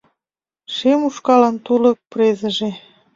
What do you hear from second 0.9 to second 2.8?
ушкалын тулык презыже